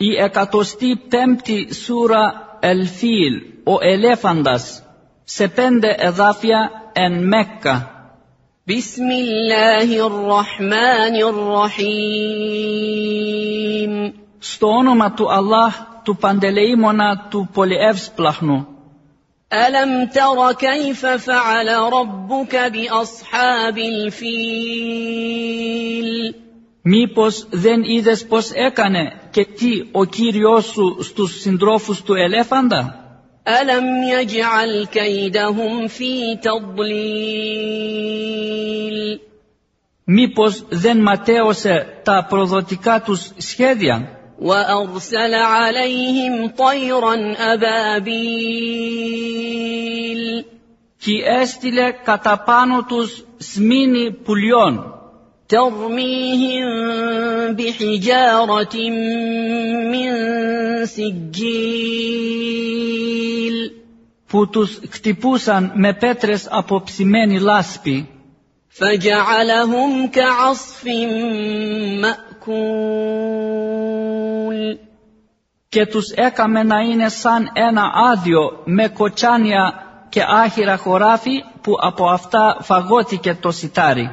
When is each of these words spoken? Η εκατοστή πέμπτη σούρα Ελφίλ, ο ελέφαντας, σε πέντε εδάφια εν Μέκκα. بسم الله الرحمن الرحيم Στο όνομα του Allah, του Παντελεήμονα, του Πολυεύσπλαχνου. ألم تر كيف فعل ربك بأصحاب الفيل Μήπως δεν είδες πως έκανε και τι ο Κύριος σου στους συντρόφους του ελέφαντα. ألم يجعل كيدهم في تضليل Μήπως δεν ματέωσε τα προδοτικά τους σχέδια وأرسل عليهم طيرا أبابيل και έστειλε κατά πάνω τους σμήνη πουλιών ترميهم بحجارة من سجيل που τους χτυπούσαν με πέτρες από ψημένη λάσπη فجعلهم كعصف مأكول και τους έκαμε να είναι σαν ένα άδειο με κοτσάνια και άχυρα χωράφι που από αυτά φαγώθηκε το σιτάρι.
Η 0.00 0.16
εκατοστή 0.16 0.96
πέμπτη 1.08 1.74
σούρα 1.74 2.58
Ελφίλ, 2.60 3.42
ο 3.64 3.76
ελέφαντας, 3.80 4.82
σε 5.24 5.48
πέντε 5.48 5.94
εδάφια 5.98 6.70
εν 6.92 7.24
Μέκκα. 7.24 7.90
بسم 8.66 9.10
الله 9.10 10.06
الرحمن 10.06 11.14
الرحيم 11.30 12.66
Στο 14.38 14.66
όνομα 14.68 15.12
του 15.12 15.26
Allah, 15.28 15.72
του 16.04 16.16
Παντελεήμονα, 16.16 17.26
του 17.30 17.48
Πολυεύσπλαχνου. 17.52 18.66
ألم 19.52 20.06
تر 20.06 20.52
كيف 20.52 21.06
فعل 21.06 21.68
ربك 21.92 22.56
بأصحاب 22.72 23.78
الفيل 23.78 25.26
Μήπως 26.82 27.46
δεν 27.50 27.82
είδες 27.82 28.26
πως 28.26 28.50
έκανε 28.50 29.12
και 29.30 29.44
τι 29.44 29.88
ο 29.92 30.04
Κύριος 30.04 30.64
σου 30.64 30.98
στους 31.02 31.40
συντρόφους 31.40 32.02
του 32.02 32.14
ελέφαντα. 32.14 33.00
ألم 33.60 33.86
يجعل 34.02 34.86
كيدهم 34.86 35.86
في 35.86 36.36
تضليل 36.42 37.76
Μήπως 40.08 40.64
δεν 40.68 41.00
ματέωσε 41.02 42.00
τα 42.02 42.26
προδοτικά 42.28 43.02
τους 43.02 43.30
σχέδια 43.36 44.10
وأرسل 44.38 45.34
عليهم 45.34 46.48
طيرا 46.48 47.14
أبابيل 47.52 48.86
και 50.98 51.12
έστειλε 51.40 51.90
κατά 52.04 52.42
πάνω 52.46 52.82
τους 52.82 53.24
σμήνη 53.38 54.12
πουλιών 54.12 54.94
ترميهم 55.50 56.66
بحجارة 57.56 58.76
من 59.92 60.10
سجيل 60.86 62.26
που 64.26 64.48
τους 64.48 64.80
χτυπούσαν 64.90 65.72
με 65.74 65.92
πέτρες 65.92 66.48
από 66.50 66.82
ψημένη 66.82 67.40
λάσπη 67.40 68.08
فجعلهم 68.78 70.10
كعصف 70.10 70.84
مأكول 72.02 73.46
και 75.68 75.86
τους 75.86 76.10
έκαμε 76.10 76.62
να 76.62 76.80
είναι 76.80 77.08
σαν 77.08 77.50
ένα 77.52 77.92
άδειο 78.12 78.62
με 78.64 78.88
κοτσάνια 78.88 79.74
και 80.08 80.22
άχυρα 80.28 80.76
χωράφι 80.76 81.44
που 81.60 81.72
από 81.80 82.08
αυτά 82.08 82.56
φαγώθηκε 82.60 83.34
το 83.34 83.50
σιτάρι. 83.50 84.10